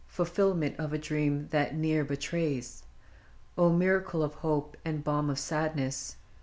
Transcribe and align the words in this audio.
Fulfillment 0.07 0.75
of 0.79 0.93
a 0.93 0.97
dream 0.97 1.45
that 1.51 1.75
ne'er 1.75 2.03
betrays! 2.03 2.81
miracle 3.55 4.23
of 4.23 4.33
hope, 4.33 4.75
and 4.83 5.03
balm 5.03 5.29
of 5.29 5.37
sadness 5.37 6.15